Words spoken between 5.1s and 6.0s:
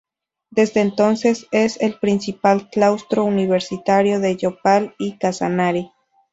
Casanare.